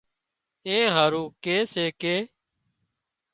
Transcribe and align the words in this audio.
اين 0.67 0.85
هارو 0.95 1.23
ڪي 1.43 1.57
سي 1.73 1.85
ڪي 2.01 2.15